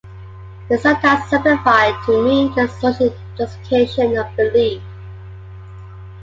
[0.67, 4.81] It is sometimes simplified to mean a social justification of belief.